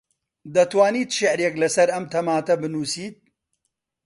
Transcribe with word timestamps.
دەتوانیت 0.55 1.09
شیعرێک 1.17 1.55
لەسەر 1.61 1.89
تەماتە 2.11 2.55
بنووسیت؟ 2.61 3.15